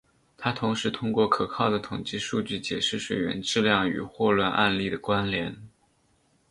[0.35, 5.55] 他同时通过可靠的统计数据解释水源质量与霍乱案例的关联。